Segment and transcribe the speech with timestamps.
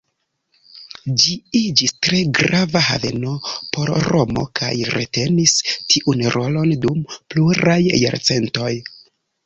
[1.23, 3.35] Ĝi iĝis tre grava haveno
[3.77, 8.77] por Romo kaj retenis tiun rolon dum pluraj jarcentoj.